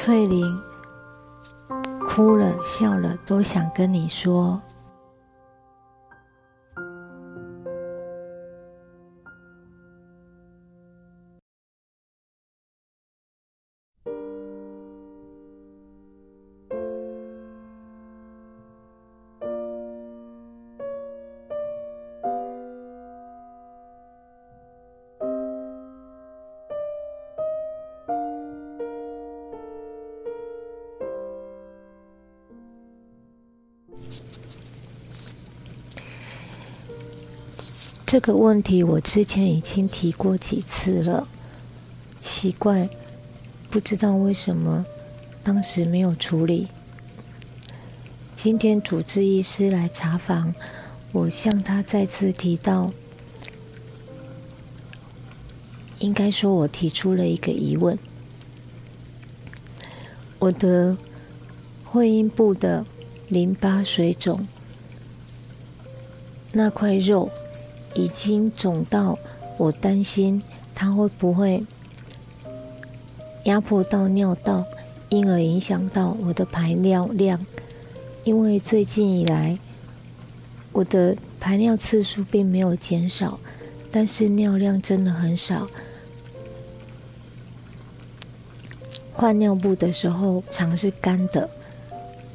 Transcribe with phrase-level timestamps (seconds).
[0.00, 0.62] 翠玲
[2.04, 4.62] 哭了笑了，都想跟你说。
[38.10, 41.28] 这个问题我之前已经提过几次了，
[42.22, 42.88] 奇怪，
[43.68, 44.86] 不知道为什么
[45.44, 46.68] 当时没有处理。
[48.34, 50.54] 今天主治医师来查房，
[51.12, 52.92] 我向他再次提到，
[55.98, 57.98] 应该说我提出了一个疑问：
[60.38, 60.96] 我的
[61.84, 62.86] 会阴部的
[63.28, 64.48] 淋巴水肿
[66.52, 67.30] 那块肉。
[67.94, 69.18] 已经肿到
[69.56, 70.42] 我担心
[70.74, 71.64] 它会不会
[73.44, 74.64] 压迫到尿道，
[75.08, 77.44] 因而影响到我的排尿量。
[78.24, 79.58] 因为最近以来
[80.72, 83.40] 我的排尿次数并没有减少，
[83.90, 85.66] 但是尿量真的很少。
[89.12, 91.48] 换尿布的时候常是干的，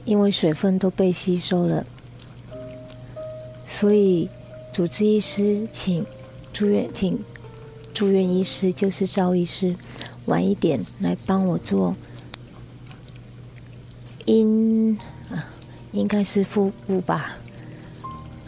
[0.04, 1.86] 因为水分都被吸收了，
[3.66, 4.30] 所以。
[4.74, 6.04] 主治医师请
[6.52, 7.24] 住院，请
[7.94, 9.76] 住院医师就是赵医师，
[10.26, 11.96] 晚一点来帮我做
[14.26, 14.98] 阴
[15.30, 15.46] 啊，
[15.92, 17.38] 应该是腹部吧，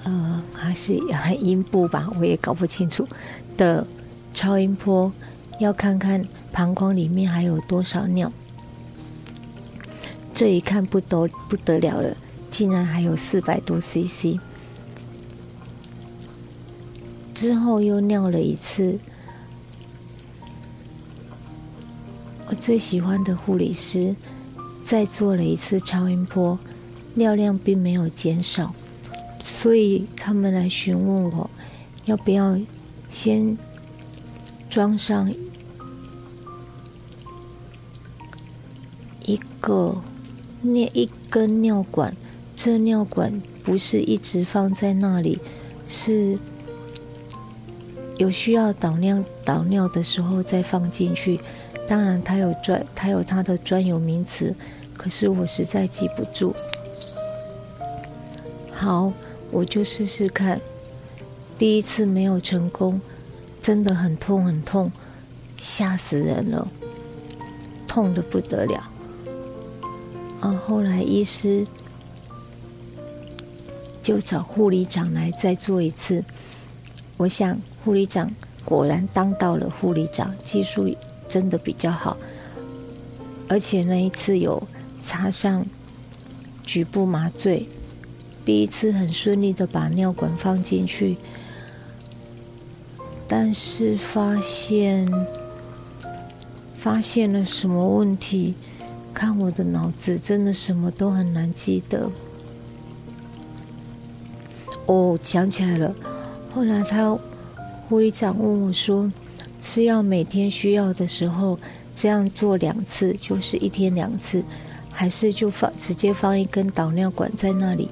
[0.04, 3.08] 呃，还是还阴部吧，我也搞不清楚
[3.56, 3.86] 的
[4.34, 5.14] 超音波，
[5.60, 8.32] 要看看膀胱里面还有多少尿。
[10.34, 12.18] 这一看不得不得了了，
[12.50, 14.40] 竟然还有四百多 CC。
[17.36, 18.98] 之后又尿了一次，
[22.48, 24.16] 我最喜欢的护理师
[24.86, 26.58] 再做了一次超音波，
[27.16, 28.74] 尿量并没有减少，
[29.44, 31.50] 所以他们来询问我
[32.06, 32.58] 要不要
[33.12, 33.58] 先
[34.70, 35.32] 装上
[39.26, 40.02] 一个
[40.62, 42.16] 尿一根尿管，
[42.56, 45.38] 这尿管不是一直放在那里，
[45.86, 46.40] 是。
[48.18, 51.38] 有需要导尿导尿的时候再放进去，
[51.86, 54.56] 当然它有专它有它的专有名词，
[54.96, 56.56] 可是我实在记不住。
[58.72, 59.12] 好，
[59.52, 60.62] 我就试试看。
[61.58, 63.02] 第一次没有成功，
[63.62, 64.92] 真的很痛很痛，
[65.58, 66.68] 吓死人了，
[67.88, 68.90] 痛的不得了。
[70.40, 71.68] 啊，后来医师
[74.02, 76.24] 就找护理长来再做一次，
[77.18, 77.60] 我想。
[77.86, 78.32] 护理长
[78.64, 80.92] 果然当到了护理长，技术
[81.30, 82.18] 真的比较好，
[83.48, 84.68] 而且那一次有
[85.04, 85.64] 插上
[86.64, 87.68] 局部麻醉，
[88.44, 91.16] 第一次很顺利的把尿管放进去，
[93.28, 95.08] 但是发现
[96.76, 98.56] 发现了什么问题？
[99.14, 102.10] 看我的脑子真的什么都很难记得。
[104.88, 105.94] 哦，想起来了，
[106.52, 107.16] 后来他。
[107.88, 109.12] 护理长问我说
[109.62, 111.60] ：“是要每天需要的时候
[111.94, 114.44] 这样做两次，就是一天两次，
[114.92, 117.88] 还是就放直接放一根导尿管在那里，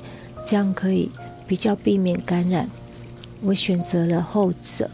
[0.48, 1.12] 这样可以
[1.48, 2.70] 比较避免感染？”
[3.42, 4.90] 我选择了后者。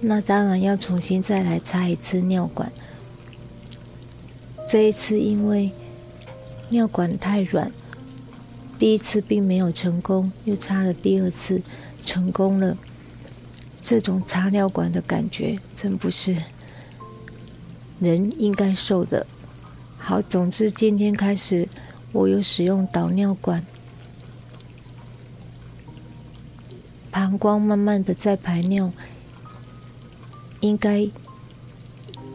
[0.00, 2.72] 那当然要重新再来插一次尿管。
[4.66, 5.72] 这一次因为
[6.70, 7.70] 尿管太软，
[8.78, 11.60] 第一次并没有成功，又插了第二次，
[12.00, 12.78] 成功了。
[13.82, 16.36] 这种插尿管的感觉，真不是
[17.98, 19.26] 人应该受的。
[19.98, 21.68] 好，总之今天开始，
[22.12, 23.64] 我有使用导尿管，
[27.10, 28.92] 膀胱慢慢的在排尿，
[30.60, 31.08] 应该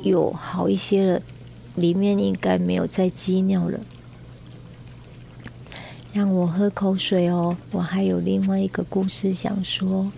[0.03, 1.21] 有好一些了，
[1.75, 3.79] 里面应该没有再积尿了。
[6.13, 10.11] 让我喝口水哦，我还有另外一个故事想说。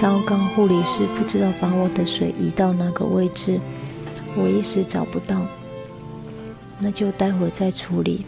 [0.00, 3.60] 糟糕护理师不知道把我的水移到哪个位置
[4.34, 5.42] 我一时找不到
[6.80, 8.24] 那就待会再处理。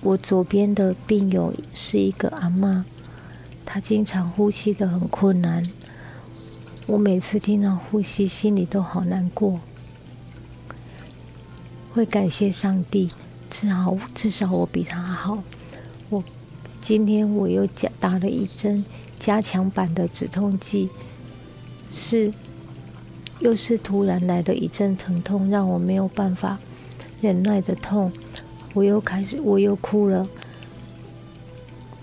[0.00, 2.86] 我左边的病友是一个阿妈
[3.66, 5.62] 她经常呼吸的很困难
[6.86, 9.60] 我每次听到呼吸心里都好难过。
[11.92, 13.10] 会感谢上帝
[13.50, 15.42] 至少至少我比他好。
[16.10, 16.22] 我
[16.80, 18.84] 今天我又加打了一针
[19.18, 20.88] 加强版的止痛剂，
[21.90, 22.32] 是
[23.40, 26.58] 又是突然来的一阵疼痛，让我没有办法
[27.20, 28.12] 忍耐的痛，
[28.74, 30.28] 我又开始我又哭了。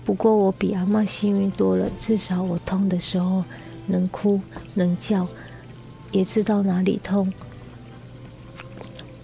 [0.04, 3.44] 不过我比阿妈幸运多了，至少我痛的时候。
[3.88, 4.40] 能哭
[4.74, 5.28] 能叫，
[6.10, 7.32] 也知道哪里痛。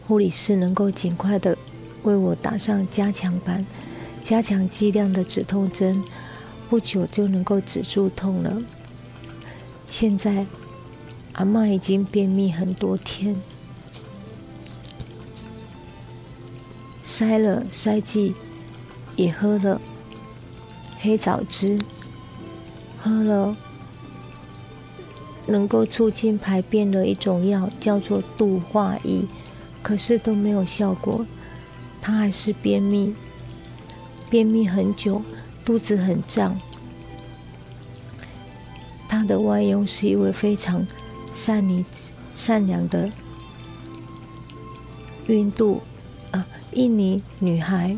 [0.07, 1.59] 护理师能够尽快的
[2.05, 3.67] 为我打上加强版、
[4.23, 6.03] 加强剂量的止痛针，
[6.69, 8.63] 不久就能够止住痛了。
[9.87, 10.47] 现在
[11.33, 13.37] 阿妈已经便秘很多天，
[17.03, 18.35] 塞了塞剂，
[19.17, 19.81] 也喝了
[21.01, 21.79] 黑枣汁，
[23.03, 23.57] 喝了。
[25.45, 29.23] 能够促进排便的一种药叫做度化液，
[29.83, 31.27] 可是都没有效果，
[32.01, 33.13] 她还是便秘，
[34.33, 35.21] 便秘很久，
[35.63, 36.59] 肚子很胀。
[39.07, 40.87] 他的外佣是一位非常
[41.31, 41.85] 善良、
[42.35, 43.13] 善良的
[45.29, 45.83] 印度
[46.31, 47.95] 啊印尼女孩，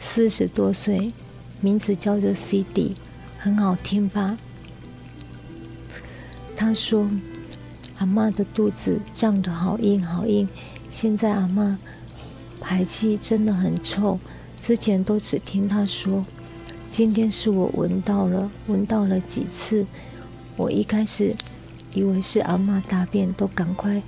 [0.00, 1.12] 四十多岁，
[1.60, 2.96] 名字叫做 CD，
[3.38, 4.36] 很好听吧？
[6.56, 7.08] 他说
[7.98, 10.48] ：“阿妈的肚子胀得好硬好硬，
[10.90, 11.78] 现在阿妈
[12.60, 14.18] 排气真的很臭。
[14.68, 16.26] 之前都只听他说，
[16.90, 19.86] 今天是我闻到了，闻到了几次。
[20.58, 21.34] 我一开始
[21.94, 24.02] 以为是阿妈大便，都赶快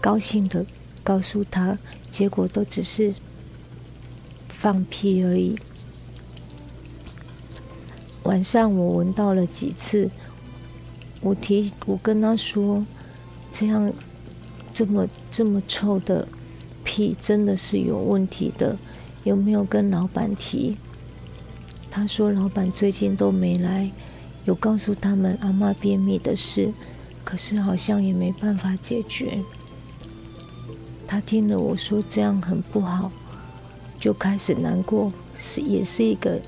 [0.00, 0.66] 高兴的
[1.04, 1.78] 告诉他，
[2.10, 3.14] 结果都只是
[4.48, 5.56] 放屁而已。
[8.24, 10.10] 晚上我闻到了几次。”
[11.22, 12.84] 我提我跟他说，
[13.52, 13.92] 这样
[14.74, 16.26] 这么这么臭的
[16.82, 18.76] 屁真的是有问题的，
[19.24, 20.76] 有没有跟老板提？
[21.90, 23.90] 他说老板最近都没来，
[24.44, 26.72] 有告诉他们阿妈便秘的事，
[27.22, 29.38] 可是好像也没办法解决。
[31.06, 33.12] 他听了我说这样很不好，
[34.00, 36.40] 就开始难过，是也是一个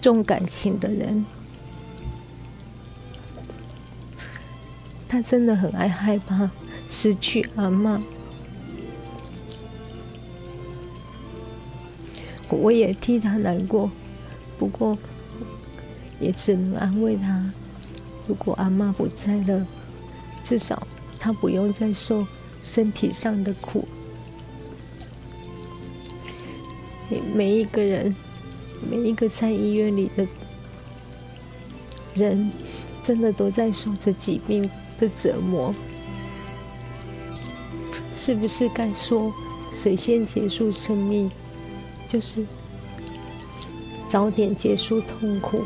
[0.00, 1.24] 重感情的人。
[5.08, 6.50] 他真的很爱害怕
[6.88, 8.00] 失去阿妈，
[12.54, 13.90] 我也替他难过，
[14.58, 14.96] 不过
[16.20, 17.52] 也只能安慰他：
[18.26, 19.66] 如果阿妈不在了，
[20.42, 20.86] 至少
[21.18, 22.26] 他不用再受
[22.62, 23.86] 身体上的苦。
[27.10, 28.14] 每每一个人，
[28.90, 30.26] 每一个在医院里的
[32.14, 32.50] 人，
[33.02, 34.70] 真的都在受着疾病。
[34.96, 35.74] 的折磨，
[38.14, 39.34] 是不是该说
[39.72, 41.28] 谁先结束生命，
[42.14, 42.46] 就是
[44.08, 45.64] 早点结束痛苦？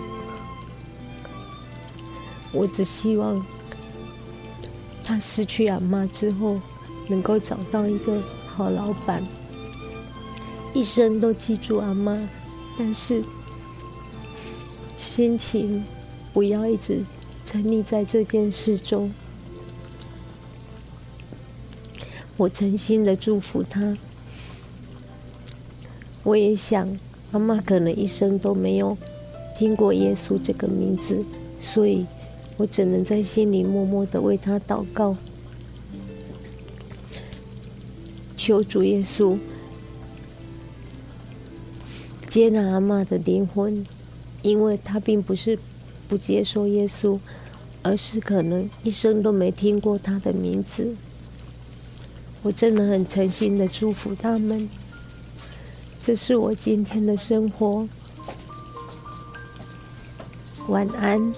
[2.52, 3.44] 我只希望
[5.04, 6.58] 他失去阿妈之后，
[7.06, 9.22] 能够找到一个好老板，
[10.72, 12.26] 一生都记住阿妈，
[12.78, 13.22] 但是
[14.96, 15.84] 心情
[16.32, 17.04] 不要一直。
[17.44, 19.12] 沉溺在这件事中，
[22.38, 23.98] 我诚心的祝福他。
[26.22, 26.98] 我也想，
[27.30, 28.96] 妈妈可能一生都没有
[29.56, 31.24] 听过耶稣这个名字，
[31.60, 32.06] 所以
[32.56, 35.16] 我只能在心里默默的为他祷告，
[38.36, 39.38] 求主耶稣
[42.28, 43.86] 接纳阿妈的灵魂，
[44.42, 45.58] 因为他并不是。
[46.08, 47.18] 不接受耶稣，
[47.82, 50.96] 而是可能一生都没听过他的名字。
[52.40, 54.70] 我真的很诚心的祝福他们。
[56.00, 57.86] 这是我今天的生活。
[60.68, 61.32] 晚安。